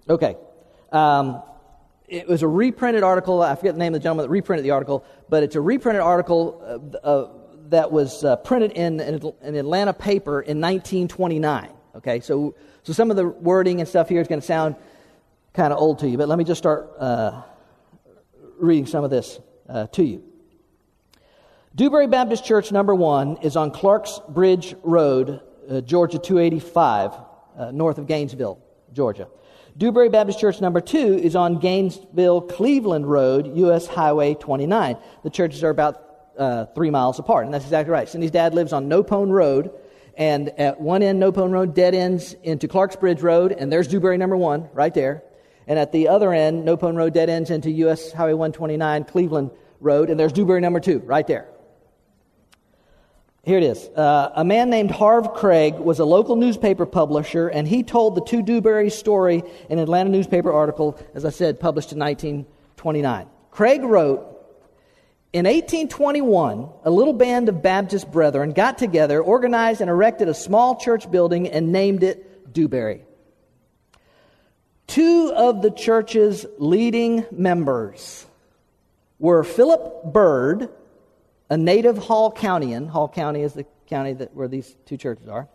[0.07, 0.37] Okay.
[0.93, 1.43] Um,
[2.07, 3.41] it was a reprinted article.
[3.41, 6.01] I forget the name of the gentleman that reprinted the article, but it's a reprinted
[6.01, 6.61] article
[7.03, 7.29] uh, uh,
[7.69, 11.69] that was uh, printed in, an Atlanta paper in 1929.
[11.95, 14.75] Okay, so, so some of the wording and stuff here is going to sound
[15.53, 17.41] kind of old to you, but let me just start uh,
[18.57, 20.23] reading some of this uh, to you.
[21.75, 28.07] Dewberry Baptist Church number one is on Clarks Bridge Road, uh, Georgia 285, north of
[28.07, 28.61] Gainesville,
[28.93, 29.27] Georgia.
[29.77, 33.85] Dewberry Baptist Church number two is on Gainesville Cleveland Road, U.S.
[33.85, 34.97] Highway 29.
[35.21, 36.03] The churches are about
[36.35, 38.09] uh, three miles apart, and that's exactly right.
[38.09, 39.69] Cindy's dad lives on Nopone Road,
[40.17, 44.17] and at one end, Nopone Road dead ends into Clarks Bridge Road, and there's Dewberry
[44.17, 45.23] number one right there.
[45.67, 48.11] And at the other end, Nopone Road dead ends into U.S.
[48.11, 51.49] Highway 129, Cleveland Road, and there's Dewberry number two right there.
[53.47, 53.87] Here it is.
[53.95, 58.21] Uh, a man named Harv Craig was a local newspaper publisher, and he told the
[58.21, 63.25] two Dewberry story in an Atlanta newspaper article, as I said, published in 1929.
[63.49, 64.19] Craig wrote,
[65.31, 70.75] in 1821, a little band of Baptist brethren got together, organized, and erected a small
[70.75, 73.05] church building and named it Dewberry.
[74.87, 78.25] Two of the church's leading members
[79.19, 80.67] were Philip Bird,
[81.49, 82.87] a native Hall Countyan.
[82.87, 85.47] Hall County is the county that, where these two churches are.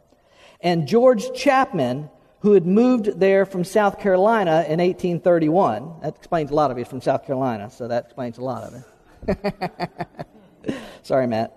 [0.60, 2.08] And George Chapman,
[2.40, 6.00] who had moved there from South Carolina in 1831.
[6.02, 6.80] That explains a lot of it.
[6.80, 8.84] He's from South Carolina, so that explains a lot of
[9.28, 10.74] it.
[11.02, 11.56] Sorry, Matt.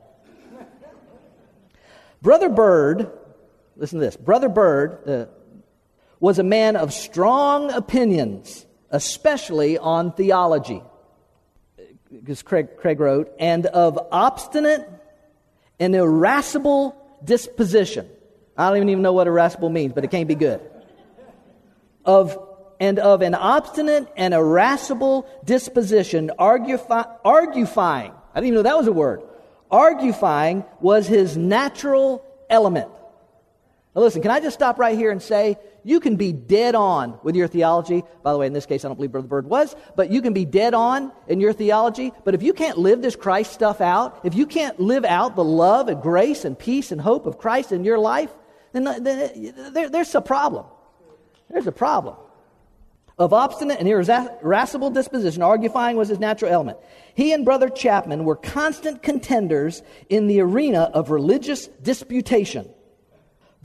[2.21, 3.11] Brother Bird,
[3.75, 4.15] listen to this.
[4.15, 5.25] Brother Bird uh,
[6.19, 10.81] was a man of strong opinions, especially on theology
[12.19, 14.87] because Craig, Craig wrote, and of obstinate
[15.79, 18.07] and irascible disposition.
[18.57, 20.61] I don't even know what irascible means, but it can't be good.
[22.05, 22.39] Of
[22.79, 28.13] and of an obstinate and irascible disposition, argufi- argufying.
[28.33, 29.21] I didn't even know that was a word.
[29.71, 32.89] Argufying was his natural element.
[33.95, 37.19] Now, listen, can I just stop right here and say you can be dead on
[37.21, 38.03] with your theology?
[38.23, 40.33] By the way, in this case, I don't believe Brother Bird was, but you can
[40.33, 42.11] be dead on in your theology.
[42.23, 45.43] But if you can't live this Christ stuff out, if you can't live out the
[45.43, 48.31] love and grace and peace and hope of Christ in your life,
[48.73, 50.65] then, uh, then uh, there, there's a problem.
[51.51, 52.15] There's a problem.
[53.19, 56.79] Of obstinate and irascible disposition, argufying was his natural element.
[57.13, 62.67] He and Brother Chapman were constant contenders in the arena of religious disputation.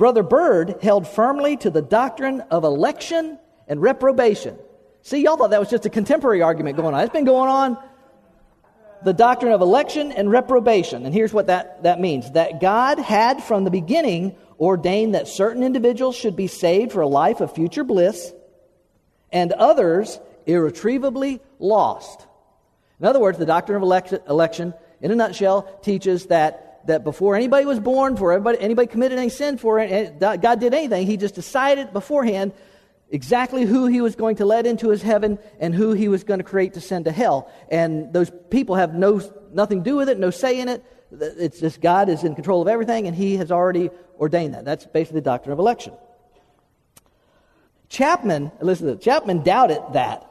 [0.00, 4.58] Brother Bird held firmly to the doctrine of election and reprobation.
[5.02, 7.02] See, y'all thought that was just a contemporary argument going on.
[7.02, 7.76] It's been going on.
[9.04, 11.04] The doctrine of election and reprobation.
[11.04, 15.62] And here's what that, that means that God had from the beginning ordained that certain
[15.62, 18.32] individuals should be saved for a life of future bliss
[19.30, 22.26] and others irretrievably lost.
[23.00, 27.36] In other words, the doctrine of election, election in a nutshell, teaches that that before
[27.36, 31.16] anybody was born, before everybody, anybody committed any sin, for eh, God did anything, He
[31.16, 32.52] just decided beforehand
[33.10, 36.38] exactly who He was going to let into His heaven and who He was going
[36.38, 37.50] to create to send to hell.
[37.70, 39.20] And those people have no
[39.52, 40.84] nothing to do with it, no say in it.
[41.12, 44.64] It's just God is in control of everything, and He has already ordained that.
[44.64, 45.92] That's basically the doctrine of election.
[47.90, 50.30] Chapman, listen to this, Chapman doubted that,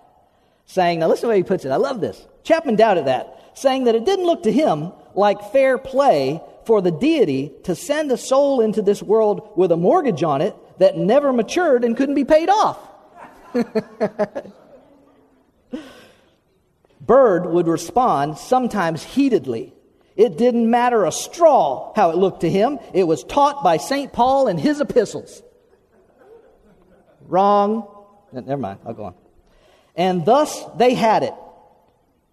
[0.65, 1.71] saying, now listen to the way he puts it.
[1.71, 2.25] I love this.
[2.43, 6.91] Chapman doubted that, saying that it didn't look to him like fair play for the
[6.91, 11.33] deity to send a soul into this world with a mortgage on it that never
[11.33, 12.77] matured and couldn't be paid off.
[17.01, 19.73] Bird would respond sometimes heatedly.
[20.15, 22.77] It didn't matter a straw how it looked to him.
[22.93, 24.13] It was taught by St.
[24.13, 25.41] Paul in his epistles.
[27.21, 27.87] Wrong.
[28.31, 28.79] Never mind.
[28.85, 29.15] I'll go on.
[29.95, 31.33] And thus they had it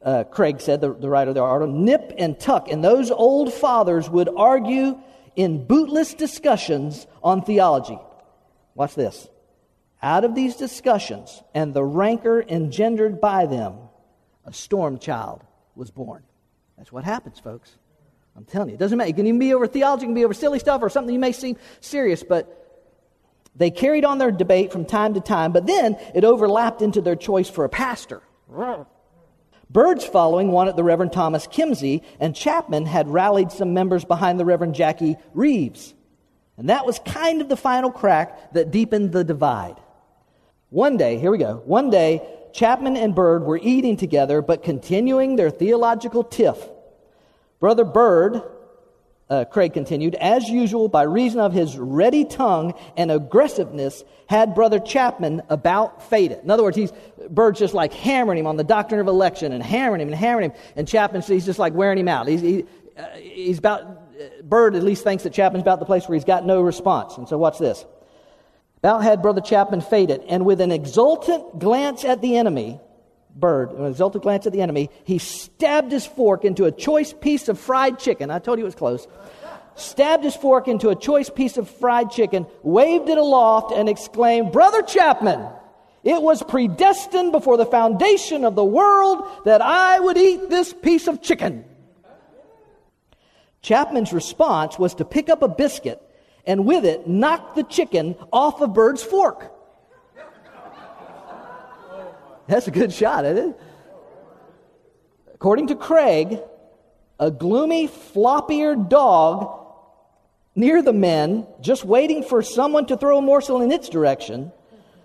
[0.03, 2.69] uh, Craig said, the, the writer of the article, nip and tuck.
[2.71, 5.01] And those old fathers would argue
[5.35, 7.99] in bootless discussions on theology.
[8.75, 9.29] Watch this.
[10.03, 13.75] Out of these discussions and the rancor engendered by them,
[14.45, 15.43] a storm child
[15.75, 16.23] was born.
[16.77, 17.77] That's what happens, folks.
[18.37, 19.11] I'm telling you, it doesn't matter.
[19.11, 21.19] It can even be over theology, it can be over silly stuff or something you
[21.19, 22.63] may seem serious, but
[23.57, 27.17] they carried on their debate from time to time, but then it overlapped into their
[27.17, 28.23] choice for a pastor.
[29.69, 34.45] Bird's following wanted the Reverend Thomas Kimsey, and Chapman had rallied some members behind the
[34.45, 35.95] Reverend Jackie Reeves.
[36.57, 39.77] And that was kind of the final crack that deepened the divide.
[40.71, 41.63] One day, here we go.
[41.65, 46.57] One day, Chapman and Bird were eating together, but continuing their theological tiff.
[47.61, 48.43] Brother Bird
[49.29, 54.79] uh, Craig continued, as usual, by reason of his ready tongue and aggressiveness, had Brother
[54.79, 56.41] Chapman about faded.
[56.45, 56.93] In other words, he's,
[57.29, 60.51] Bird's just like hammering him on the doctrine of election and hammering him and hammering
[60.51, 62.29] him, and Chapman, he's just like wearing him out.
[62.29, 62.65] He's, he,
[62.97, 66.25] uh, he's about, uh, Bird at least thinks that Chapman's about the place where he's
[66.25, 67.17] got no response.
[67.19, 67.85] And so watch this.
[68.79, 72.81] About had Brother Chapman faded, and with an exultant glance at the enemy,
[73.37, 77.49] bird, an exultant glance at the enemy, he stabbed his fork into a choice piece
[77.49, 78.31] of fried chicken.
[78.31, 79.07] I told you it was close.
[79.75, 84.53] Stabbed his fork into a choice piece of fried chicken, waved it aloft, and exclaimed,
[84.53, 85.47] Brother Chapman,
[86.03, 91.09] it was predestined before the foundation of the world that I would eat this piece
[91.09, 91.65] of chicken.
[93.61, 96.01] Chapman's response was to pick up a biscuit
[96.47, 99.53] and with it knock the chicken off a bird's fork.
[102.49, 103.61] That's a good shot, isn't it?
[105.35, 106.41] According to Craig,
[107.19, 109.65] a gloomy, flop eared dog
[110.55, 114.53] near the men, just waiting for someone to throw a morsel in its direction,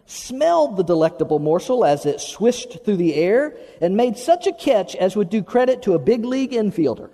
[0.05, 4.95] smelled the delectable morsel as it swished through the air and made such a catch
[4.95, 7.09] as would do credit to a big league infielder.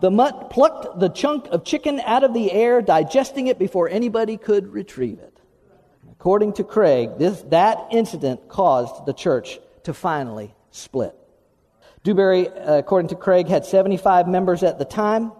[0.00, 4.36] The mutt plucked the chunk of chicken out of the air, digesting it before anybody
[4.36, 5.35] could retrieve it.
[6.26, 11.14] According to Craig, this, that incident caused the church to finally split.
[12.02, 15.30] Dewberry, uh, according to Craig, had 75 members at the time.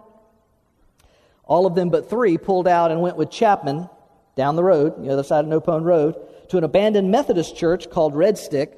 [1.43, 3.89] All of them but three pulled out and went with Chapman
[4.37, 6.15] down the road, the other side of Nopone Road,
[6.51, 8.77] to an abandoned Methodist church called Red Stick.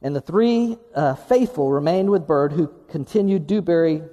[0.00, 4.04] And the three uh, faithful remained with Bird, who continued Dewberry,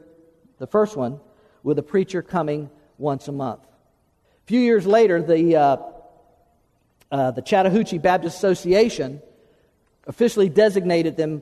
[0.58, 1.20] the first one,
[1.62, 3.62] with a preacher coming once a month.
[3.64, 5.78] A few years later, the uh,
[7.12, 9.22] uh, the Chattahoochee Baptist Association
[10.08, 11.42] officially designated them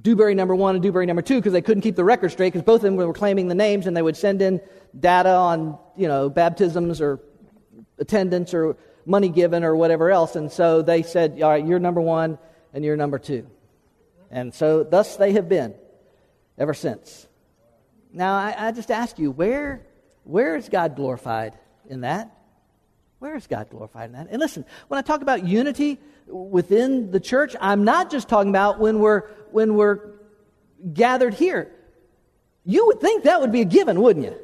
[0.00, 2.64] Dewberry number one and Dewberry number two because they couldn't keep the record straight because
[2.64, 4.60] both of them were claiming the names and they would send in
[4.98, 7.20] data on, you know, baptisms or
[7.98, 10.36] attendance or money given or whatever else.
[10.36, 12.38] And so they said, all right, you're number one
[12.72, 13.48] and you're number two.
[14.30, 15.74] And so thus they have been
[16.58, 17.26] ever since.
[18.12, 19.86] Now, I, I just ask you, where,
[20.24, 21.54] where is God glorified
[21.88, 22.37] in that?
[23.18, 24.28] Where is God glorified in that?
[24.30, 28.78] And listen, when I talk about unity within the church, I'm not just talking about
[28.78, 30.12] when we're, when we're
[30.92, 31.72] gathered here.
[32.64, 34.36] You would think that would be a given, wouldn't you?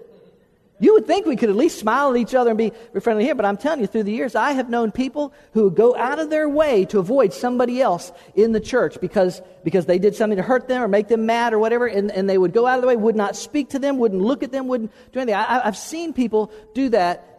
[0.81, 3.37] You would think we could at least smile at each other and be friendly here,
[3.37, 6.19] but I'm telling you, through the years, I have known people who would go out
[6.19, 10.37] of their way to avoid somebody else in the church because, because they did something
[10.37, 12.75] to hurt them or make them mad or whatever, and, and they would go out
[12.75, 15.37] of the way, would not speak to them, wouldn't look at them, wouldn't do anything.
[15.37, 17.34] I, I've seen people do that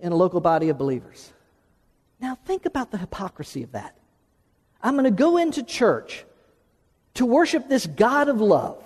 [0.00, 1.32] in a local body of believers.
[2.20, 3.96] Now, think about the hypocrisy of that.
[4.82, 6.24] I'm going to go into church
[7.14, 8.82] to worship this God of love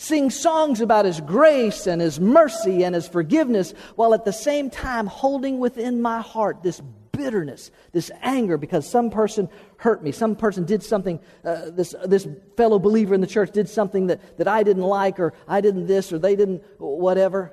[0.00, 4.70] sing songs about His grace and His mercy and His forgiveness, while at the same
[4.70, 6.80] time holding within my heart this
[7.12, 9.46] bitterness, this anger because some person
[9.76, 13.68] hurt me, some person did something, uh, this, this fellow believer in the church did
[13.68, 17.52] something that, that I didn't like, or I didn't this, or they didn't whatever.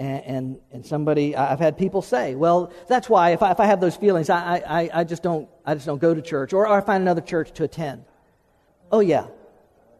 [0.00, 3.66] And, and, and somebody, I've had people say, well, that's why if I, if I
[3.66, 6.66] have those feelings, I, I, I, just don't, I just don't go to church, or,
[6.66, 8.06] I find another church to attend.
[8.90, 9.26] Oh, yeah.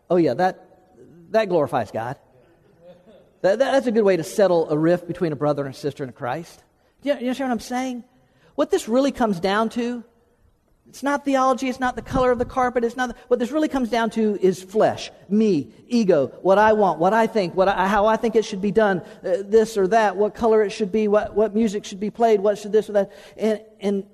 [0.08, 0.64] Oh, yeah, that,
[1.32, 2.16] that glorifies God.
[3.42, 6.02] That, that's a good way to settle a rift between a brother and a sister
[6.02, 6.64] in Christ.
[7.02, 8.04] You, you understand what I'm saying?
[8.54, 10.02] What this really comes down to,
[10.90, 13.52] it's not theology, it's not the color of the carpet, it's not, the, what this
[13.52, 17.68] really comes down to is flesh, me, ego, what I want, what I think, what
[17.68, 20.70] I, how I think it should be done, uh, this or that, what color it
[20.70, 23.12] should be, what, what music should be played, what should this or that.
[23.36, 24.04] And, and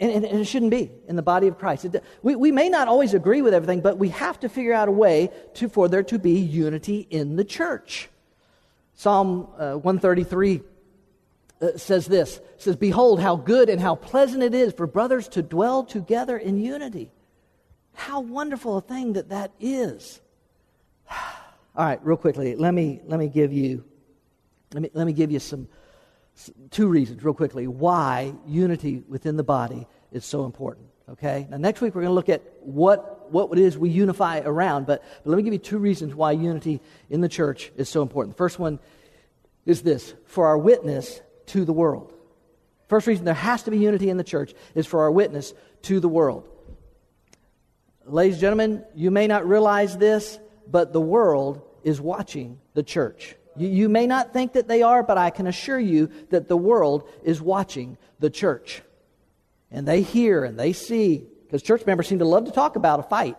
[0.00, 1.84] and, and, it shouldn't be in the body of Christ.
[1.84, 4.88] It, we, we may not always agree with everything, but we have to figure out
[4.88, 8.08] a way to, for there to be unity in the church.
[8.94, 10.73] Psalm uh, 133 uh,
[11.64, 15.42] Uh, says this says, Behold, how good and how pleasant it is for brothers to
[15.42, 17.10] dwell together in unity.
[17.94, 20.20] How wonderful a thing that that is.
[21.10, 23.84] All right, real quickly, let me, let me give you
[24.74, 25.68] let me, let me give you some,
[26.72, 30.88] two reasons, real quickly, why unity within the body is so important.
[31.08, 31.46] Okay?
[31.48, 34.86] Now, next week we're going to look at what, what it is we unify around,
[34.86, 38.02] but, but let me give you two reasons why unity in the church is so
[38.02, 38.34] important.
[38.34, 38.80] The first one
[39.64, 42.12] is this for our witness to the world.
[42.88, 46.00] First reason there has to be unity in the church is for our witness to
[46.00, 46.48] the world.
[48.06, 50.38] Ladies and gentlemen, you may not realize this,
[50.70, 53.34] but the world is watching the church.
[53.56, 56.56] You, you may not think that they are, but I can assure you that the
[56.56, 58.82] world is watching the church.
[59.70, 63.00] And they hear and they see, because church members seem to love to talk about
[63.00, 63.36] a fight.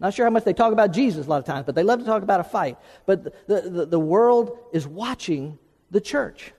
[0.00, 2.00] Not sure how much they talk about Jesus a lot of times, but they love
[2.00, 2.76] to talk about a fight.
[3.06, 5.58] But the, the, the world is watching
[5.92, 6.52] the church.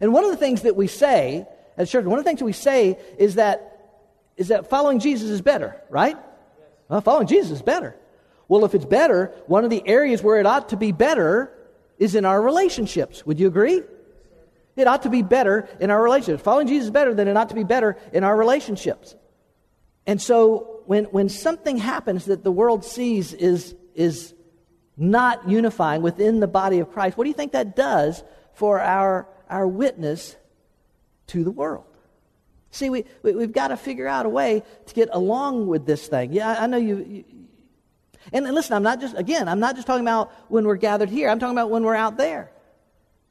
[0.00, 2.44] And one of the things that we say as church, one of the things that
[2.44, 3.90] we say is that,
[4.36, 6.16] is that following Jesus is better, right?
[6.88, 7.96] Well, following Jesus is better.
[8.48, 11.52] Well, if it's better, one of the areas where it ought to be better
[11.98, 13.24] is in our relationships.
[13.24, 13.82] Would you agree?
[14.76, 16.42] It ought to be better in our relationships.
[16.42, 19.14] Following Jesus is better than it ought to be better in our relationships.
[20.06, 24.34] And so when, when something happens that the world sees is, is
[24.96, 28.22] not unifying within the body of Christ, what do you think that does
[28.54, 30.36] for our, our witness
[31.28, 31.84] to the world?
[32.72, 36.06] See, we, we, have got to figure out a way to get along with this
[36.06, 36.32] thing.
[36.32, 37.24] Yeah, I know you, you
[38.32, 41.28] and listen, I'm not just, again, I'm not just talking about when we're gathered here,
[41.28, 42.52] I'm talking about when we're out there.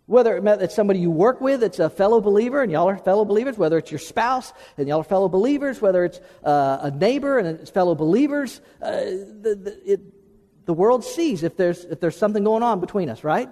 [0.07, 3.59] Whether it's somebody you work with, it's a fellow believer, and y'all are fellow believers,
[3.59, 7.47] whether it's your spouse and y'all are fellow believers, whether it's uh, a neighbor and
[7.47, 12.43] it's fellow believers, uh, the, the, it, the world sees if there's, if there's something
[12.43, 13.49] going on between us, right?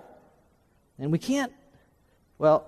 [0.97, 1.53] And we can't,
[2.37, 2.65] well,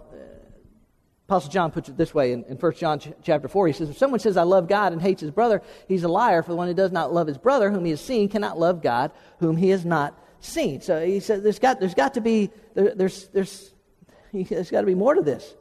[1.27, 3.67] Apostle John puts it this way in, in 1 John ch- chapter 4.
[3.67, 6.41] He says, If someone says, I love God and hates his brother, he's a liar,
[6.41, 8.81] for the one who does not love his brother whom he has seen cannot love
[8.81, 10.81] God whom he has not seen.
[10.81, 13.71] So he said, There's got, there's got to be, there, there's, there's,
[14.33, 15.55] there's got to be more to this.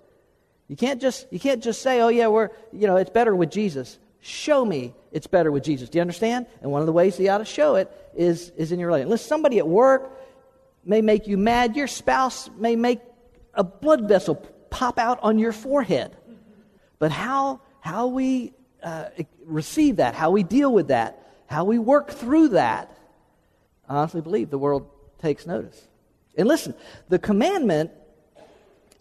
[0.68, 3.50] You can't just, you can't just say, oh yeah, we're, you know, it's better with
[3.50, 3.98] Jesus.
[4.20, 5.88] Show me it's better with Jesus.
[5.88, 6.46] Do you understand?
[6.60, 9.06] And one of the ways you ought to show it is, is in your relationship.
[9.06, 10.18] Unless somebody at work
[10.84, 13.00] may make you mad, your spouse may make
[13.58, 14.36] a blood vessel
[14.70, 16.16] pop out on your forehead.
[16.98, 19.06] But how, how we uh,
[19.44, 22.96] receive that, how we deal with that, how we work through that,
[23.88, 24.88] I honestly believe the world
[25.20, 25.86] takes notice.
[26.36, 26.74] And listen,
[27.08, 27.90] the commandment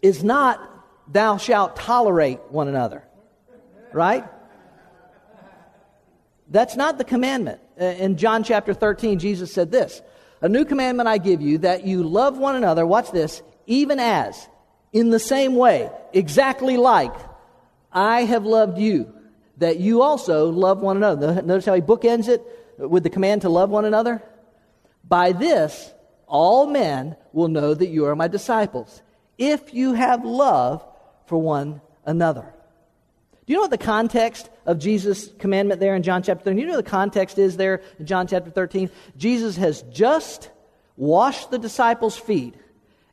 [0.02, 0.60] is not,
[1.06, 3.04] thou shalt tolerate one another,
[3.92, 4.24] right?
[6.48, 7.60] That's not the commandment.
[7.80, 10.02] Uh, in John chapter 13, Jesus said this
[10.40, 14.48] A new commandment I give you, that you love one another, watch this, even as,
[14.92, 17.14] in the same way, exactly like
[17.92, 19.12] I have loved you,
[19.58, 21.42] that you also love one another.
[21.42, 22.42] Notice how he bookends it
[22.78, 24.22] with the command to love one another?
[25.04, 25.92] By this,
[26.26, 29.02] all men will know that you are my disciples,
[29.36, 30.84] if you have love
[31.26, 32.54] for one another.
[33.46, 36.56] Do you know what the context of Jesus' commandment there in John chapter 13?
[36.56, 38.90] Do you know what the context is there in John chapter 13?
[39.16, 40.50] Jesus has just
[40.96, 42.54] washed the disciples' feet,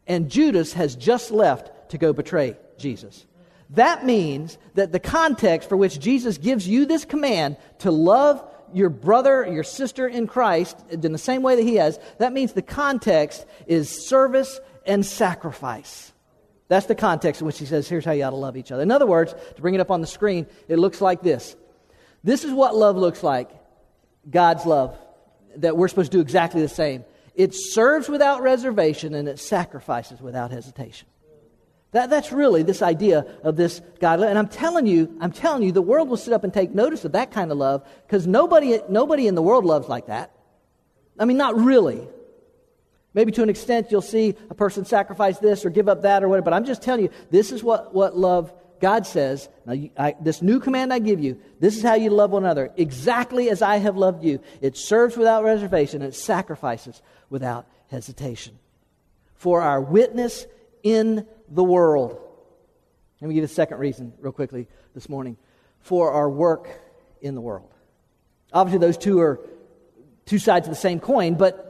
[0.08, 3.26] and Judas has just left to go betray Jesus.
[3.72, 8.43] That means that the context for which Jesus gives you this command to love
[8.74, 12.53] your brother, your sister in Christ, in the same way that he has, that means
[12.53, 16.12] the context is service and sacrifice.
[16.68, 18.84] That's the context in which he says, here's how you ought to love each other.
[18.84, 21.56] In other words, to bring it up on the screen, it looks like this.
[22.24, 23.49] This is what love looks like
[24.30, 24.97] God's love,
[25.58, 27.06] that we're supposed to do exactly the same.
[27.36, 31.08] It serves without reservation and it sacrifices without hesitation.
[31.92, 34.22] That, that's really this idea of this God.
[34.22, 37.06] And I'm telling you, I'm telling you, the world will sit up and take notice
[37.06, 40.32] of that kind of love because nobody, nobody in the world loves like that.
[41.18, 42.06] I mean, not really.
[43.14, 46.28] Maybe to an extent you'll see a person sacrifice this or give up that or
[46.28, 49.48] whatever, but I'm just telling you, this is what, what love God says.
[49.66, 52.44] Now, you, I, this new command I give you, this is how you love one
[52.44, 54.42] another, exactly as I have loved you.
[54.60, 58.58] It serves without reservation, it sacrifices without hesitation.
[59.36, 60.46] For our witness
[60.84, 62.20] in the world.
[63.22, 65.38] Let me give you the second reason, real quickly, this morning.
[65.80, 66.70] For our work
[67.22, 67.72] in the world.
[68.54, 69.40] Obviously, those two are
[70.26, 71.62] two sides of the same coin, but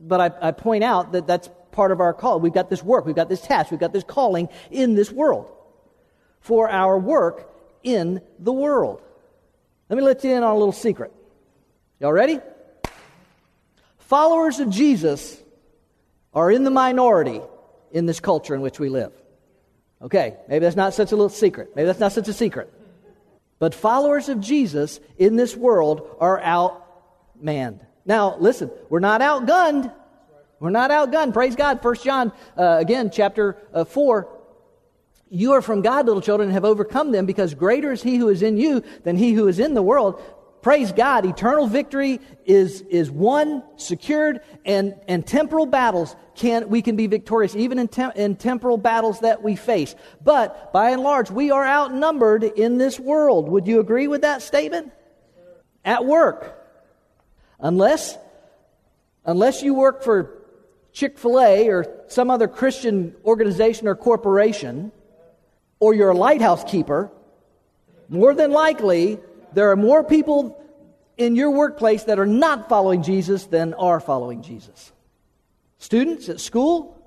[0.00, 2.40] but I, I point out that that's part of our call.
[2.40, 5.50] We've got this work, we've got this task, we've got this calling in this world
[6.40, 7.50] for our work
[7.82, 9.02] in the world.
[9.88, 11.12] Let me let you in on a little secret.
[12.00, 12.40] Y'all ready?
[14.08, 15.38] Followers of Jesus
[16.32, 17.42] are in the minority
[17.92, 19.12] in this culture in which we live.
[20.00, 21.76] Okay, maybe that's not such a little secret.
[21.76, 22.72] Maybe that's not such a secret.
[23.58, 27.80] But followers of Jesus in this world are outmanned.
[28.06, 29.92] Now, listen, we're not outgunned.
[30.58, 31.34] We're not outgunned.
[31.34, 31.82] Praise God.
[31.82, 34.26] First John, uh, again, chapter uh, 4.
[35.28, 38.30] You are from God, little children, and have overcome them, because greater is he who
[38.30, 40.22] is in you than he who is in the world.
[40.68, 41.24] Praise God.
[41.24, 47.56] Eternal victory is, is won, secured, and, and temporal battles can, we can be victorious,
[47.56, 49.94] even in, tem- in temporal battles that we face.
[50.22, 53.48] But by and large, we are outnumbered in this world.
[53.48, 54.92] Would you agree with that statement?
[55.86, 56.62] At work,
[57.58, 58.18] Unless,
[59.24, 60.44] unless you work for
[60.92, 64.92] Chick fil A or some other Christian organization or corporation,
[65.80, 67.10] or you're a lighthouse keeper,
[68.10, 69.18] more than likely
[69.52, 70.62] there are more people
[71.16, 74.92] in your workplace that are not following Jesus than are following Jesus.
[75.78, 77.00] Students at school,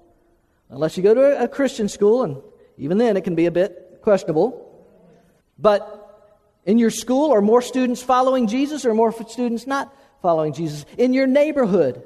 [0.70, 2.38] unless you go to a Christian school, and
[2.78, 4.68] even then it can be a bit questionable.
[5.58, 5.98] But
[6.66, 10.86] in your school, are more students following Jesus or more students not following Jesus?
[10.98, 12.04] In your neighborhood,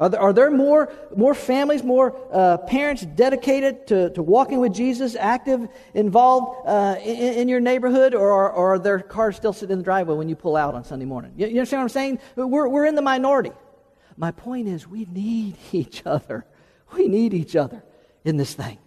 [0.00, 4.72] are there, are there more, more families, more uh, parents dedicated to, to walking with
[4.72, 9.52] Jesus, active, involved uh, in, in, your neighborhood, or are, or are their cars still
[9.52, 11.32] sitting in the driveway when you pull out on Sunday morning?
[11.36, 12.18] You, you understand what I'm saying?
[12.36, 13.50] We're, we're in the minority.
[14.16, 16.46] My point is, we need each other.
[16.92, 17.82] We need each other
[18.24, 18.78] in this thing.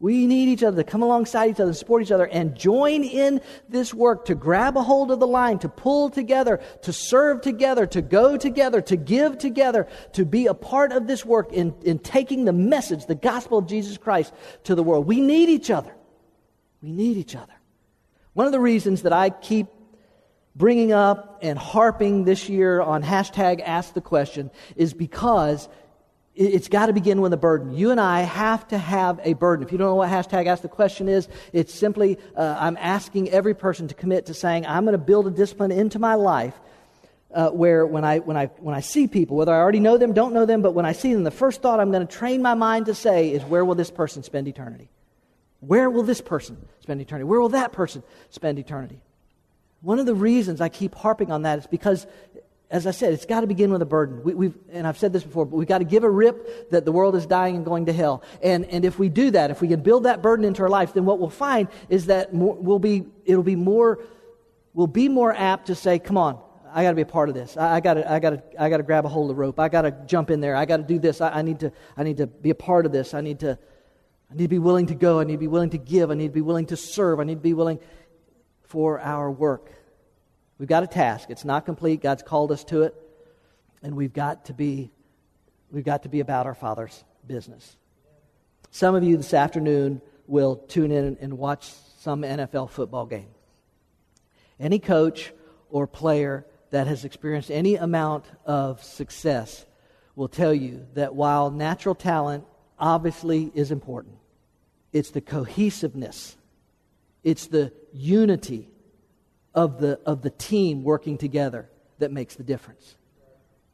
[0.00, 3.04] We need each other to come alongside each other, and support each other, and join
[3.04, 7.40] in this work to grab a hold of the line, to pull together, to serve
[7.40, 11.74] together, to go together, to give together, to be a part of this work in,
[11.84, 14.34] in taking the message, the gospel of Jesus Christ
[14.64, 15.06] to the world.
[15.06, 15.94] We need each other.
[16.82, 17.54] We need each other.
[18.34, 19.68] One of the reasons that I keep
[20.56, 25.68] bringing up and harping this year on hashtag ask the question is because
[26.36, 27.72] it's got to begin with a burden.
[27.74, 29.64] You and I have to have a burden.
[29.64, 33.30] If you don't know what hashtag ask the question is, it's simply uh, I'm asking
[33.30, 36.54] every person to commit to saying, I'm going to build a discipline into my life
[37.32, 40.12] uh, where when I, when, I, when I see people, whether I already know them,
[40.12, 42.42] don't know them, but when I see them, the first thought I'm going to train
[42.42, 44.88] my mind to say is, Where will this person spend eternity?
[45.60, 47.24] Where will this person spend eternity?
[47.24, 49.00] Where will that person spend eternity?
[49.82, 52.06] One of the reasons I keep harping on that is because
[52.70, 54.22] as I said, it's got to begin with a burden.
[54.22, 56.84] We, have and I've said this before, but we've got to give a rip that
[56.84, 58.22] the world is dying and going to hell.
[58.42, 60.94] And, and if we do that, if we can build that burden into our life,
[60.94, 64.00] then what we'll find is that more, we'll be, it'll be more,
[64.72, 66.40] we'll be more apt to say, come on,
[66.72, 67.56] I got to be a part of this.
[67.56, 69.40] I, I got to, I got to, I got to grab a hold of the
[69.40, 69.60] rope.
[69.60, 70.56] I got to jump in there.
[70.56, 71.20] I got to do this.
[71.20, 73.14] I, I, need to, I need to be a part of this.
[73.14, 73.58] I need to,
[74.30, 75.20] I need to be willing to go.
[75.20, 76.10] I need to be willing to give.
[76.10, 77.20] I need to be willing to serve.
[77.20, 77.78] I need to be willing
[78.64, 79.70] for our work
[80.58, 81.30] We've got a task.
[81.30, 82.00] It's not complete.
[82.00, 82.94] God's called us to it.
[83.82, 84.90] And we've got to be,
[85.70, 87.76] we've got to be about our Father's business.
[88.70, 93.28] Some of you this afternoon will tune in and watch some NFL football game.
[94.58, 95.32] Any coach
[95.70, 99.66] or player that has experienced any amount of success
[100.16, 102.44] will tell you that while natural talent
[102.78, 104.16] obviously is important,
[104.92, 106.36] it's the cohesiveness,
[107.24, 108.70] it's the unity
[109.54, 112.96] of the, of the team working together that makes the difference.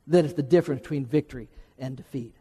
[0.07, 2.35] That is the difference between victory and defeat.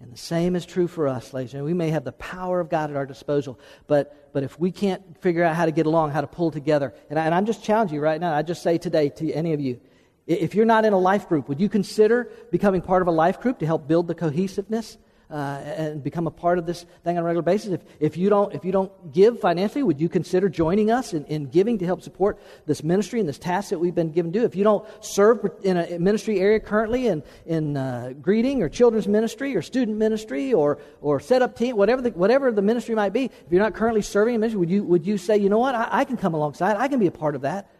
[0.00, 1.76] And the same is true for us, ladies and gentlemen.
[1.76, 5.02] We may have the power of God at our disposal, but, but if we can't
[5.22, 7.62] figure out how to get along, how to pull together, and, I, and I'm just
[7.62, 9.80] challenging you right now, I just say today to any of you,
[10.26, 13.40] if you're not in a life group, would you consider becoming part of a life
[13.40, 14.96] group to help build the cohesiveness
[15.30, 17.72] uh, and become a part of this thing on a regular basis.
[17.72, 21.24] If, if, you, don't, if you don't give financially, would you consider joining us in,
[21.26, 24.40] in giving to help support this ministry and this task that we've been given to
[24.40, 24.44] do?
[24.44, 29.08] If you don't serve in a ministry area currently in, in uh, greeting or children's
[29.08, 33.12] ministry or student ministry or, or set up team, whatever the, whatever the ministry might
[33.12, 35.58] be, if you're not currently serving in ministry, would you, would you say, you know
[35.58, 37.70] what, I, I can come alongside, I can be a part of that?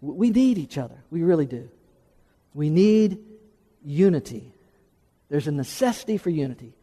[0.00, 1.02] We need each other.
[1.10, 1.70] We really do.
[2.54, 3.18] We need
[3.84, 4.52] unity.
[5.28, 6.74] There's a necessity for unity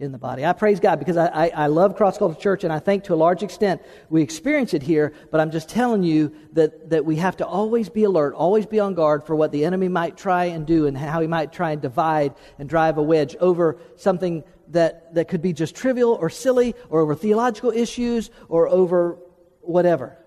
[0.00, 0.44] in the body.
[0.44, 3.14] I praise God because I, I, I love Cross Culture Church, and I think to
[3.14, 3.80] a large extent
[4.10, 7.88] we experience it here, but I'm just telling you that, that we have to always
[7.88, 10.98] be alert, always be on guard for what the enemy might try and do and
[10.98, 15.42] how he might try and divide and drive a wedge over something that, that could
[15.42, 19.16] be just trivial or silly or over theological issues or over
[19.60, 20.18] whatever.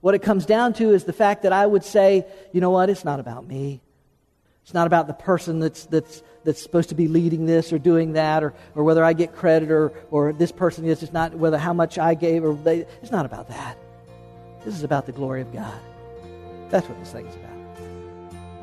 [0.00, 2.88] What it comes down to is the fact that I would say, you know what,
[2.88, 3.82] it's not about me.
[4.62, 8.12] It's not about the person that's, that's, that's supposed to be leading this or doing
[8.12, 11.02] that or, or whether I get credit or, or this person is.
[11.02, 12.86] It's not whether how much I gave or they.
[13.02, 13.76] It's not about that.
[14.64, 15.78] This is about the glory of God.
[16.70, 17.50] That's what this thing is about.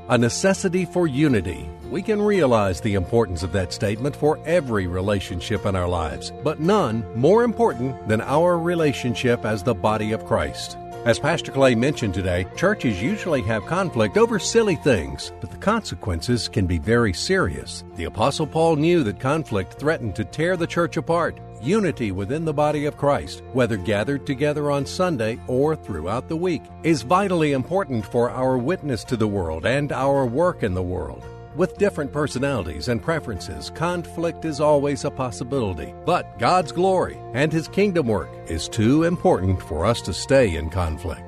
[0.09, 1.69] A necessity for unity.
[1.89, 6.59] We can realize the importance of that statement for every relationship in our lives, but
[6.59, 10.77] none more important than our relationship as the body of Christ.
[11.03, 16.47] As Pastor Clay mentioned today, churches usually have conflict over silly things, but the consequences
[16.47, 17.83] can be very serious.
[17.95, 21.39] The Apostle Paul knew that conflict threatened to tear the church apart.
[21.59, 26.61] Unity within the body of Christ, whether gathered together on Sunday or throughout the week,
[26.83, 31.23] is vitally important for our witness to the world and our work in the world.
[31.55, 35.93] With different personalities and preferences, conflict is always a possibility.
[36.05, 40.69] But God's glory and His kingdom work is too important for us to stay in
[40.69, 41.21] conflict.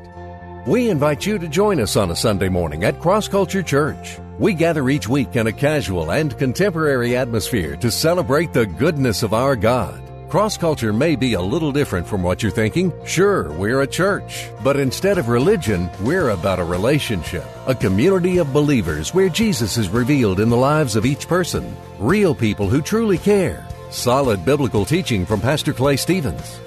[0.65, 4.17] We invite you to join us on a Sunday morning at Cross Culture Church.
[4.39, 9.34] We gather each week in a casual and contemporary atmosphere to celebrate the goodness of
[9.34, 10.03] our God.
[10.34, 12.92] Cross culture may be a little different from what you're thinking.
[13.06, 18.52] Sure, we're a church, but instead of religion, we're about a relationship, a community of
[18.52, 23.20] believers where Jesus is revealed in the lives of each person, real people who truly
[23.20, 26.60] care, solid biblical teaching from Pastor Clay Stevens,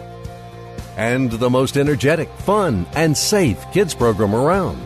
[0.96, 4.80] and the most energetic, fun, and safe kids program around.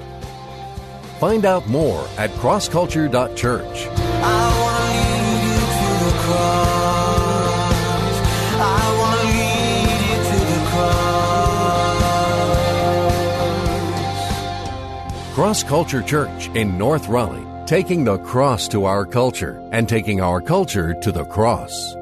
[1.18, 4.69] Find out more at crossculture.church.
[15.40, 20.38] Cross Culture Church in North Raleigh, taking the cross to our culture and taking our
[20.38, 21.96] culture to the cross.